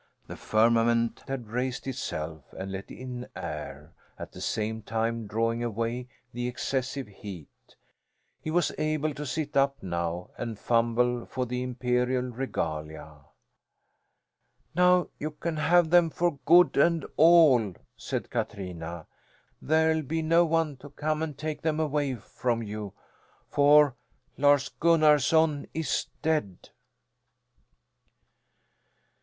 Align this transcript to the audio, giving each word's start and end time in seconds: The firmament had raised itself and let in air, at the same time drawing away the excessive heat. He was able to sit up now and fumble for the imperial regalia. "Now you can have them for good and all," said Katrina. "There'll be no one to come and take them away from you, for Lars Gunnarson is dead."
The 0.25 0.35
firmament 0.35 1.23
had 1.27 1.45
raised 1.51 1.85
itself 1.85 2.53
and 2.57 2.71
let 2.71 2.89
in 2.89 3.27
air, 3.35 3.93
at 4.17 4.31
the 4.31 4.41
same 4.41 4.81
time 4.81 5.27
drawing 5.27 5.63
away 5.63 6.07
the 6.33 6.47
excessive 6.47 7.07
heat. 7.07 7.75
He 8.41 8.49
was 8.49 8.71
able 8.79 9.13
to 9.13 9.27
sit 9.27 9.55
up 9.55 9.83
now 9.83 10.31
and 10.39 10.57
fumble 10.57 11.27
for 11.27 11.45
the 11.45 11.61
imperial 11.61 12.23
regalia. 12.23 13.25
"Now 14.73 15.09
you 15.19 15.29
can 15.29 15.57
have 15.57 15.91
them 15.91 16.09
for 16.09 16.39
good 16.45 16.77
and 16.77 17.05
all," 17.15 17.75
said 17.95 18.31
Katrina. 18.31 19.05
"There'll 19.61 20.01
be 20.01 20.23
no 20.23 20.45
one 20.45 20.77
to 20.77 20.89
come 20.89 21.21
and 21.21 21.37
take 21.37 21.61
them 21.61 21.79
away 21.79 22.15
from 22.15 22.63
you, 22.63 22.93
for 23.47 23.95
Lars 24.35 24.69
Gunnarson 24.79 25.67
is 25.75 26.07
dead." 26.23 26.69